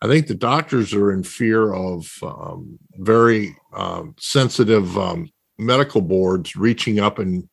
[0.02, 5.28] i think the doctors are in fear of um, very um, sensitive um,
[5.58, 7.48] medical boards reaching up and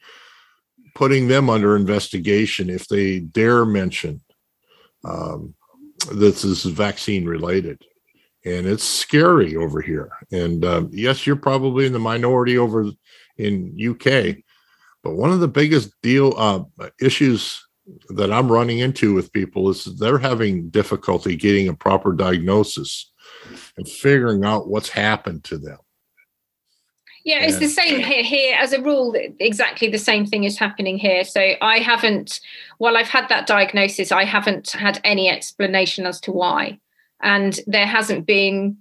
[0.95, 4.21] putting them under investigation if they dare mention
[5.03, 5.53] um,
[6.11, 7.81] this is vaccine related.
[8.45, 10.11] And it's scary over here.
[10.31, 12.89] And uh, yes, you're probably in the minority over
[13.37, 14.37] in UK,
[15.01, 17.65] but one of the biggest deal uh, issues
[18.09, 23.11] that I'm running into with people is they're having difficulty getting a proper diagnosis
[23.77, 25.77] and figuring out what's happened to them.
[27.25, 28.23] Yeah, it's the same here.
[28.23, 31.23] Here, as a rule, exactly the same thing is happening here.
[31.23, 32.41] So I haven't,
[32.79, 36.79] while I've had that diagnosis, I haven't had any explanation as to why,
[37.21, 38.77] and there hasn't been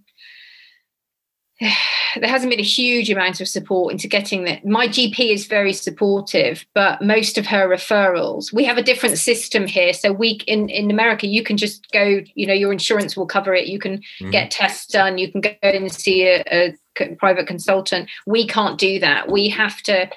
[2.20, 4.64] there hasn't been a huge amount of support into getting that.
[4.66, 9.66] My GP is very supportive, but most of her referrals, we have a different system
[9.66, 9.92] here.
[9.92, 12.20] So we in in America, you can just go.
[12.34, 13.66] You know, your insurance will cover it.
[13.66, 14.30] You can mm-hmm.
[14.30, 15.18] get tests done.
[15.18, 18.08] You can go and see a, a private consultant.
[18.26, 19.30] We can't do that.
[19.30, 20.10] We have to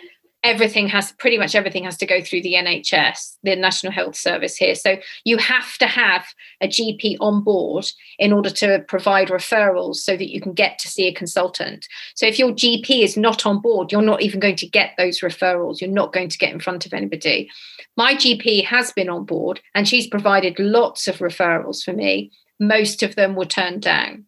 [0.46, 4.56] everything has pretty much everything has to go through the NHS, the National Health Service
[4.56, 4.76] here.
[4.76, 6.28] So you have to have
[6.62, 7.88] a GP on board
[8.20, 11.88] in order to provide referrals so that you can get to see a consultant.
[12.14, 15.22] So if your GP is not on board, you're not even going to get those
[15.22, 15.82] referrals.
[15.82, 17.50] You're not going to get in front of anybody.
[17.98, 22.32] My GP has been on board and she's provided lots of referrals for me.
[22.60, 24.26] Most of them were turned down.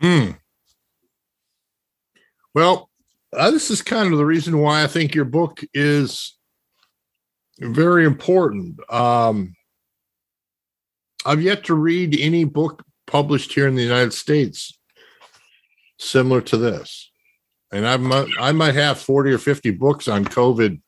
[0.00, 0.32] Hmm.
[2.52, 2.89] Well,
[3.36, 6.36] uh, this is kind of the reason why I think your book is
[7.58, 8.80] very important.
[8.92, 9.54] Um,
[11.24, 14.78] I've yet to read any book published here in the United States
[15.98, 17.10] similar to this,
[17.70, 20.80] and I might I might have forty or fifty books on COVID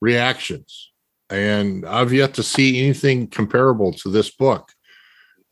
[0.00, 0.90] reactions,
[1.28, 4.72] and I've yet to see anything comparable to this book.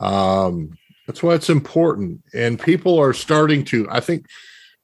[0.00, 3.86] Um, that's why it's important, and people are starting to.
[3.90, 4.26] I think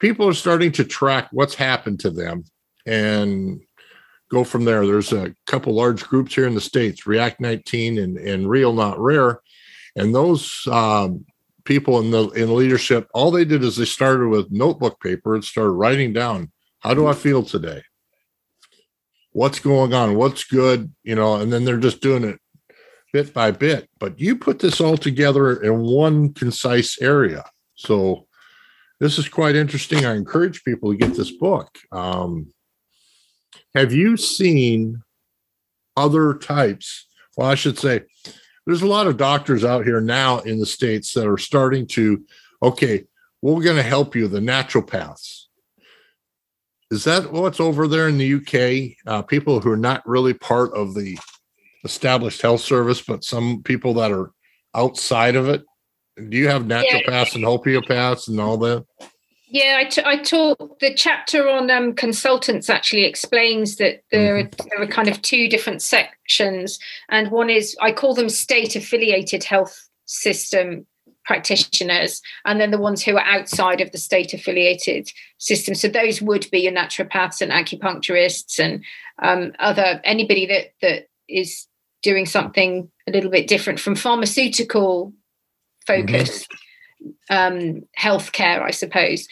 [0.05, 2.45] people are starting to track what's happened to them
[2.85, 3.63] and
[4.31, 4.87] go from there.
[4.87, 8.99] There's a couple large groups here in the states, React 19 and and Real Not
[8.99, 9.41] Rare,
[9.97, 11.25] and those um,
[11.65, 15.43] people in the in leadership, all they did is they started with notebook paper and
[15.43, 17.83] started writing down how do I feel today,
[19.33, 22.39] what's going on, what's good, you know, and then they're just doing it
[23.15, 23.89] bit by bit.
[23.99, 28.27] But you put this all together in one concise area, so
[29.01, 30.05] this is quite interesting.
[30.05, 31.79] I encourage people to get this book.
[31.93, 32.53] Um,
[33.75, 35.03] have you seen
[35.97, 37.07] other types?
[37.37, 38.03] Well, I should say,
[38.67, 42.25] there's a lot of doctors out here now in the states that are starting to,
[42.63, 43.05] okay,
[43.43, 45.43] we're going to help you, the naturopaths.
[46.91, 48.97] Is that what's over there in the UK?
[49.07, 51.19] Uh, people who are not really part of the
[51.85, 54.31] established health service, but some people that are
[54.75, 55.63] outside of it.
[56.17, 57.35] Do you have naturopaths yeah.
[57.35, 58.87] and homeopaths and all that?
[59.49, 64.63] Yeah, I, t- I taught the chapter on um, consultants actually explains that there, mm-hmm.
[64.63, 66.79] are, there are kind of two different sections.
[67.09, 70.87] And one is, I call them state affiliated health system
[71.25, 75.75] practitioners, and then the ones who are outside of the state affiliated system.
[75.75, 78.85] So those would be your naturopaths and acupuncturists and
[79.23, 81.67] um, other anybody that that is
[82.03, 85.13] doing something a little bit different from pharmaceutical
[85.87, 86.45] focus.
[86.45, 86.57] Mm-hmm
[87.31, 89.29] um, healthcare, I suppose.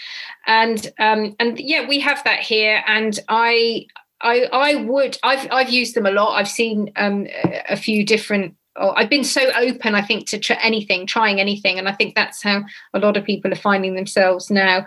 [0.46, 2.82] And um, and yeah, we have that here.
[2.86, 3.86] And I
[4.20, 6.36] I I would I've I've used them a lot.
[6.36, 7.26] I've seen um,
[7.68, 8.56] a few different.
[8.74, 12.14] Oh, I've been so open, I think, to try anything, trying anything, and I think
[12.14, 12.62] that's how
[12.94, 14.86] a lot of people are finding themselves now.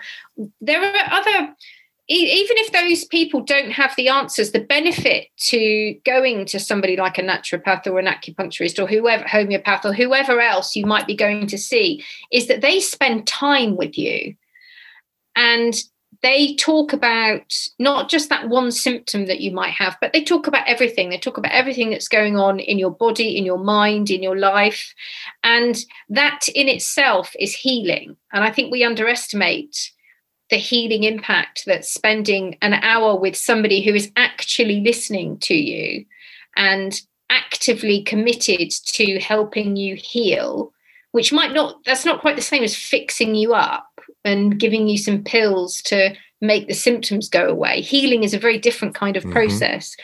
[0.60, 1.56] There are other
[2.08, 7.18] even if those people don't have the answers, the benefit to going to somebody like
[7.18, 11.48] a naturopath or an acupuncturist or whoever, homeopath or whoever else you might be going
[11.48, 14.36] to see is that they spend time with you
[15.36, 15.74] and
[16.22, 20.48] they talk about not just that one symptom that you might have, but they talk
[20.48, 21.10] about everything.
[21.10, 24.38] They talk about everything that's going on in your body, in your mind, in your
[24.38, 24.94] life.
[25.44, 25.76] And
[26.10, 28.16] that in itself is healing.
[28.32, 29.92] And I think we underestimate
[30.50, 36.06] the healing impact that spending an hour with somebody who is actually listening to you
[36.56, 40.72] and actively committed to helping you heal
[41.12, 43.90] which might not that's not quite the same as fixing you up
[44.24, 48.60] and giving you some pills to make the symptoms go away healing is a very
[48.60, 49.34] different kind of mm-hmm.
[49.34, 49.96] process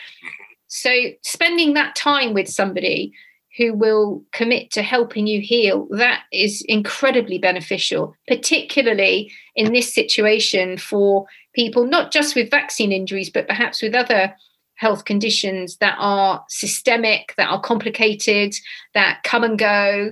[0.66, 0.90] so
[1.22, 3.12] spending that time with somebody
[3.56, 10.78] who will commit to helping you heal, that is incredibly beneficial, particularly in this situation
[10.78, 14.34] for people, not just with vaccine injuries, but perhaps with other
[14.76, 18.54] health conditions that are systemic, that are complicated,
[18.94, 20.10] that come and go,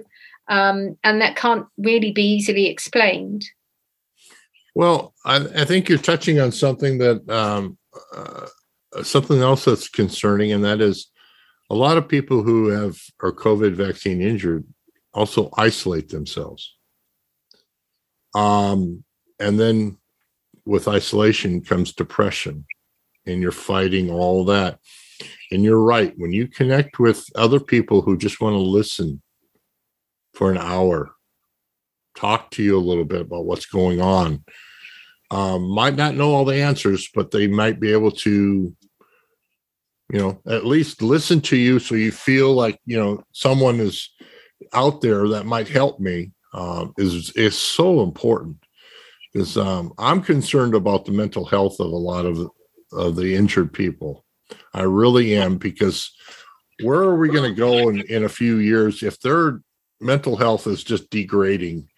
[0.48, 3.46] um, and that can't really be easily explained.
[4.74, 7.78] Well, I, I think you're touching on something that um,
[8.14, 8.46] uh,
[9.02, 11.08] something else that's concerning, and that is
[11.70, 14.66] a lot of people who have are COVID vaccine injured
[15.14, 16.76] also isolate themselves.
[18.34, 19.04] Um,
[19.38, 19.96] and then
[20.66, 22.66] with isolation comes depression,
[23.26, 24.78] and you're fighting all that.
[25.52, 26.12] And you're right.
[26.16, 29.22] When you connect with other people who just want to listen
[30.34, 31.12] for an hour,
[32.16, 34.44] talk to you a little bit about what's going on,
[35.30, 38.74] um, might not know all the answers, but they might be able to
[40.10, 44.10] you know at least listen to you so you feel like you know someone is
[44.72, 48.56] out there that might help me um, is is so important.
[49.32, 52.50] Because um, i'm concerned about the mental health of a lot of
[52.92, 54.24] of the injured people.
[54.74, 56.12] I really am because
[56.82, 59.60] where are we going to go in, in a few years if their
[60.00, 61.88] mental health is just degrading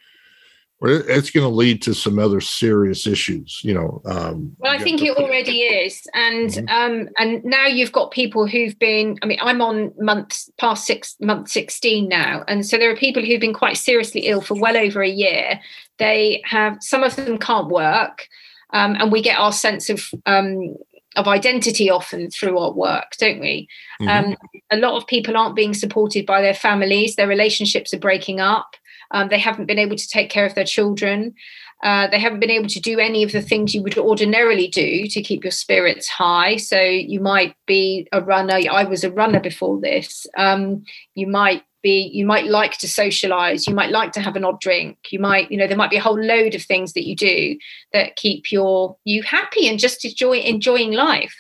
[0.82, 5.02] it's going to lead to some other serious issues you know um, well i think
[5.02, 6.68] it already is and mm-hmm.
[6.68, 11.16] um, and now you've got people who've been i mean i'm on months past six
[11.20, 14.76] month 16 now and so there are people who've been quite seriously ill for well
[14.76, 15.60] over a year
[15.98, 18.28] they have some of them can't work
[18.72, 20.74] um, and we get our sense of um,
[21.16, 23.68] of identity often through our work, don't we?
[24.00, 24.30] Mm-hmm.
[24.30, 24.36] Um,
[24.70, 27.16] a lot of people aren't being supported by their families.
[27.16, 28.76] Their relationships are breaking up.
[29.12, 31.34] Um, they haven't been able to take care of their children.
[31.82, 35.06] Uh, they haven't been able to do any of the things you would ordinarily do
[35.08, 36.56] to keep your spirits high.
[36.56, 38.60] So you might be a runner.
[38.70, 40.26] I was a runner before this.
[40.36, 40.84] Um,
[41.14, 42.10] you might be.
[42.12, 43.66] You might like to socialize.
[43.66, 44.98] You might like to have an odd drink.
[45.10, 47.56] You might, you know, there might be a whole load of things that you do
[47.92, 51.34] that keep your you happy and just enjoy enjoying life.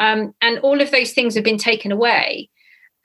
[0.00, 2.50] Um, and all of those things have been taken away.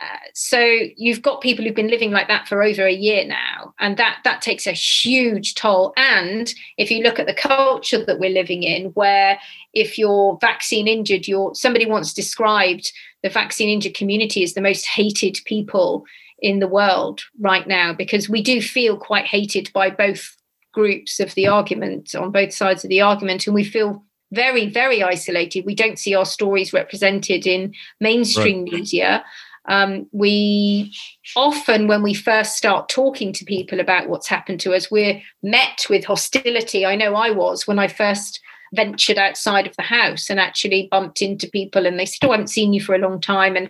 [0.01, 0.59] Uh, so
[0.95, 4.19] you've got people who've been living like that for over a year now and that
[4.23, 5.93] that takes a huge toll.
[5.97, 9.37] And if you look at the culture that we're living in where
[9.73, 12.91] if you're vaccine injured you're somebody once described
[13.23, 16.05] the vaccine injured community as the most hated people
[16.41, 20.37] in the world right now because we do feel quite hated by both
[20.71, 25.03] groups of the argument on both sides of the argument and we feel very very
[25.03, 25.65] isolated.
[25.65, 28.73] We don't see our stories represented in mainstream right.
[28.73, 29.25] media
[29.69, 30.93] um, we
[31.35, 35.85] often, when we first start talking to people about what's happened to us, we're met
[35.89, 36.85] with hostility.
[36.85, 38.41] I know I was when I first
[38.73, 42.33] ventured outside of the house and actually bumped into people, and they said, "Oh, I
[42.33, 43.69] haven't seen you for a long time," and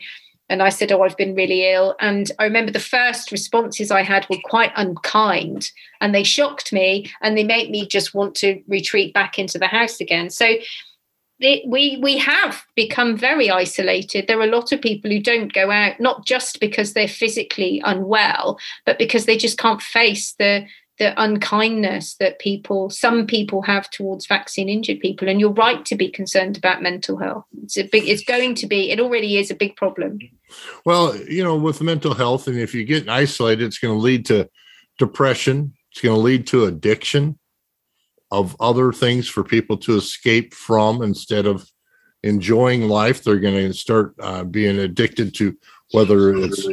[0.50, 4.02] and I said, "Oh, I've been really ill." And I remember the first responses I
[4.02, 5.70] had were quite unkind,
[6.00, 9.68] and they shocked me, and they made me just want to retreat back into the
[9.68, 10.30] house again.
[10.30, 10.56] So
[11.40, 14.28] it, we we have become very isolated.
[14.28, 17.82] There are a lot of people who don't go out, not just because they're physically
[17.86, 20.66] unwell, but because they just can't face the
[20.98, 25.30] the unkindness that people, some people have towards vaccine injured people.
[25.30, 27.46] And you're right to be concerned about mental health.
[27.64, 28.08] It's a big.
[28.08, 28.92] It's going to be.
[28.92, 30.20] It already is a big problem.
[30.86, 34.26] Well, you know, with mental health, and if you get isolated, it's going to lead
[34.26, 34.50] to
[34.98, 35.74] depression.
[35.92, 37.39] It's going to lead to addiction
[38.32, 41.70] of other things for people to escape from instead of
[42.24, 43.24] enjoying life.
[43.24, 45.56] They're going to start uh, being addicted to
[45.92, 46.68] whether it's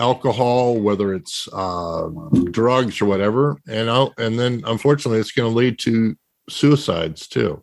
[0.00, 2.08] alcohol, whether it's uh,
[2.50, 6.16] drugs or whatever, and I'll, and then unfortunately, it's going to lead to
[6.48, 7.62] suicides too.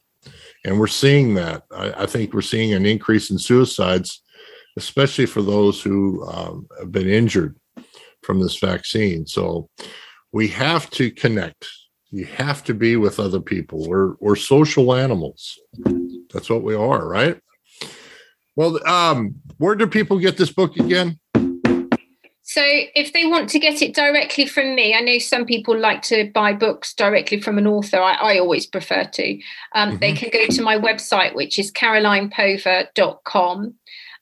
[0.66, 1.64] And we're seeing that.
[1.72, 4.22] I, I, think we're seeing an increase in suicides,
[4.78, 7.58] especially for those who um, have been injured
[8.22, 9.26] from this vaccine.
[9.26, 9.70] So
[10.32, 11.66] we have to connect
[12.12, 13.88] you have to be with other people.
[13.88, 15.60] We're we're social animals.
[16.34, 17.40] That's what we are, right?
[18.56, 21.20] Well, um, where do people get this book again?
[22.50, 26.02] So, if they want to get it directly from me, I know some people like
[26.04, 27.98] to buy books directly from an author.
[27.98, 29.34] I, I always prefer to.
[29.76, 29.98] Um, mm-hmm.
[30.00, 33.76] They can go to my website, which is carolinepover.com.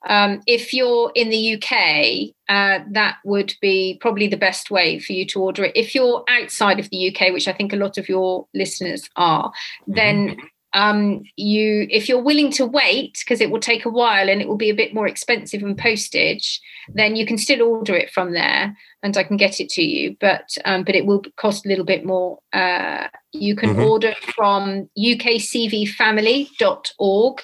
[0.08, 5.14] Um, if you're in the UK, uh, that would be probably the best way for
[5.14, 5.74] you to order it.
[5.76, 9.52] If you're outside of the UK, which I think a lot of your listeners are,
[9.86, 10.46] then mm-hmm.
[10.74, 14.48] um, you, if you're willing to wait, because it will take a while and it
[14.48, 16.62] will be a bit more expensive in postage,
[16.94, 20.16] then you can still order it from there, and I can get it to you.
[20.22, 22.40] But um, but it will cost a little bit more.
[22.54, 23.84] Uh, you can mm-hmm.
[23.84, 27.42] order from ukcvfamily.org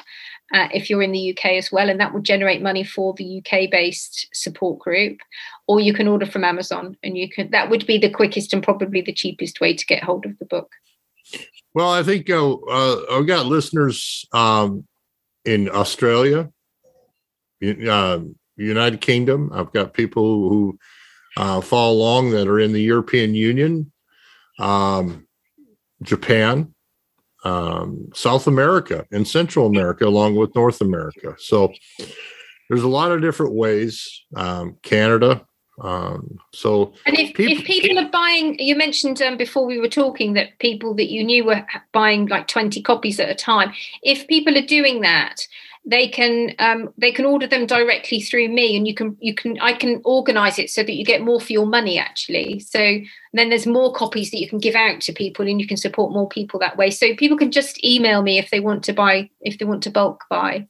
[0.53, 3.39] uh, if you're in the UK as well, and that will generate money for the
[3.39, 5.17] UK based support group.
[5.67, 8.61] Or you can order from Amazon, and you can that would be the quickest and
[8.61, 10.71] probably the cheapest way to get hold of the book.
[11.73, 14.85] Well, I think uh, uh, I've got listeners um,
[15.43, 16.51] in Australia,
[17.63, 18.19] uh,
[18.55, 19.49] United Kingdom.
[19.51, 20.77] I've got people who
[21.35, 23.91] uh, follow along that are in the European Union,
[24.59, 25.27] um,
[26.03, 26.75] Japan,
[27.43, 31.35] um, South America and Central America, along with North America.
[31.37, 31.73] So
[32.69, 34.23] there's a lot of different ways.
[34.35, 35.45] Um, Canada.
[35.81, 39.89] Um, so, and if people, if people are buying, you mentioned um, before we were
[39.89, 43.73] talking that people that you knew were buying like 20 copies at a time.
[44.03, 45.47] If people are doing that,
[45.85, 49.59] they can um, they can order them directly through me and you can you can
[49.59, 52.59] i can organize it so that you get more for your money actually.
[52.59, 52.99] So
[53.33, 56.13] then there's more copies that you can give out to people and you can support
[56.13, 56.89] more people that way.
[56.89, 59.91] So people can just email me if they want to buy if they want to
[59.91, 60.67] bulk buy.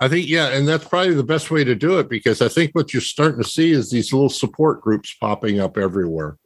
[0.00, 2.72] I think yeah and that's probably the best way to do it because i think
[2.72, 6.36] what you're starting to see is these little support groups popping up everywhere.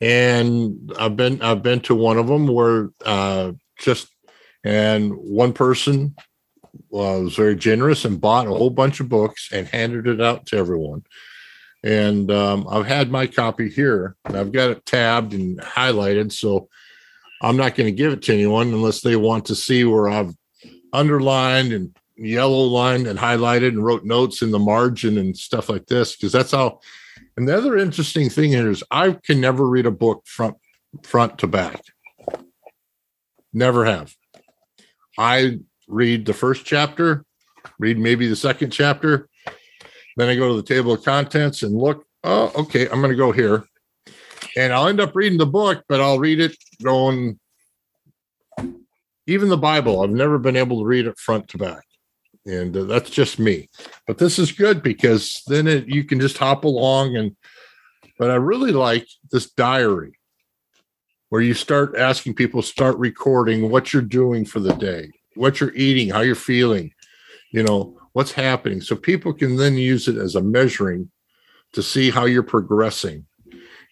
[0.00, 4.08] And i've been i've been to one of them where uh just
[4.64, 6.16] and one person
[6.90, 10.56] was very generous and bought a whole bunch of books and handed it out to
[10.56, 11.02] everyone.
[11.82, 16.32] And um, I've had my copy here, and I've got it tabbed and highlighted.
[16.32, 16.68] So
[17.42, 20.34] I'm not going to give it to anyone unless they want to see where I've
[20.92, 25.86] underlined and yellow lined and highlighted and wrote notes in the margin and stuff like
[25.86, 26.16] this.
[26.16, 26.80] Because that's how.
[27.36, 30.56] And the other interesting thing is, I can never read a book front
[31.02, 31.82] front to back.
[33.52, 34.14] Never have.
[35.18, 35.58] I
[35.88, 37.24] read the first chapter,
[37.78, 39.28] read maybe the second chapter.
[40.16, 43.16] Then I go to the table of contents and look, oh, okay, I'm going to
[43.16, 43.64] go here.
[44.56, 47.38] And I'll end up reading the book, but I'll read it going,
[49.26, 51.84] even the Bible, I've never been able to read it front to back.
[52.46, 53.70] And uh, that's just me.
[54.06, 57.16] But this is good because then it, you can just hop along.
[57.16, 57.34] And,
[58.18, 60.18] but I really like this diary
[61.30, 65.74] where you start asking people, start recording what you're doing for the day what you're
[65.74, 66.92] eating, how you're feeling,
[67.50, 71.10] you know, what's happening so people can then use it as a measuring
[71.72, 73.26] to see how you're progressing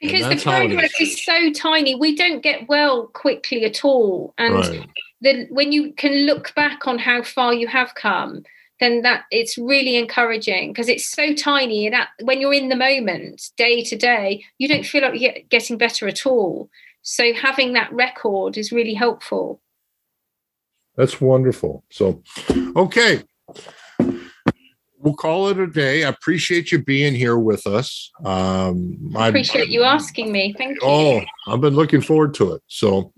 [0.03, 1.11] because the progress is.
[1.11, 1.25] is.
[1.25, 4.89] so tiny we don't get well quickly at all and right.
[5.21, 8.43] the, when you can look back on how far you have come
[8.81, 12.77] then that it's really encouraging because it's so tiny and that, when you're in the
[12.77, 16.69] moment day to day you don't feel like you're getting better at all
[17.03, 19.61] so having that record is really helpful
[20.97, 22.23] that's wonderful so
[22.77, 23.23] okay
[25.03, 26.05] we'll call it a day.
[26.05, 28.11] I appreciate you being here with us.
[28.25, 30.55] Um, I appreciate I, you asking me.
[30.57, 30.81] Thank you.
[30.83, 32.63] Oh, I've been looking forward to it.
[32.69, 33.13] So,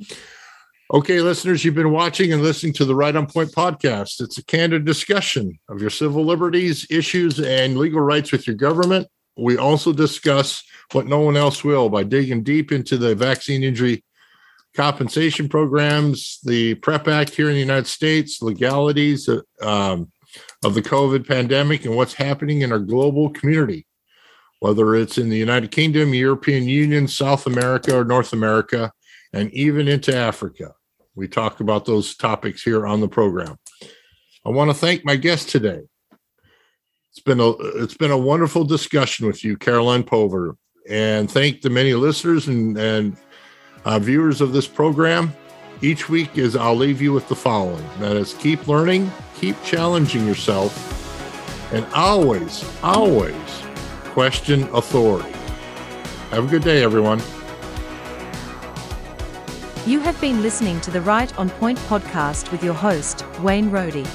[0.92, 4.20] okay, listeners, you've been watching and listening to the Right on Point podcast.
[4.20, 9.06] It's a candid discussion of your civil liberties, issues, and legal rights with your government.
[9.36, 10.62] We also discuss
[10.92, 14.04] what no one else will by digging deep into the vaccine injury
[14.74, 20.10] compensation programs, the PREP Act here in the United States, legalities, uh, um,
[20.64, 23.86] of the COVID pandemic and what's happening in our global community,
[24.60, 28.92] whether it's in the United Kingdom, European Union, South America, or North America,
[29.32, 30.72] and even into Africa.
[31.14, 33.56] We talk about those topics here on the program.
[34.44, 35.82] I want to thank my guest today.
[37.10, 40.56] It's been a it's been a wonderful discussion with you, Caroline Pover,
[40.88, 43.16] and thank the many listeners and and
[43.84, 45.34] uh, viewers of this program.
[45.82, 50.26] Each week is I'll leave you with the following: that is, keep learning, keep challenging
[50.26, 50.72] yourself,
[51.72, 53.34] and always, always
[54.04, 55.32] question authority.
[56.30, 57.20] Have a good day, everyone.
[59.86, 64.06] You have been listening to the Right on Point podcast with your host, Wayne Rohde.